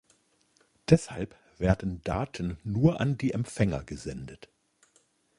[0.89, 4.49] Deshalb werden Daten nur an die Empfänger gesendet.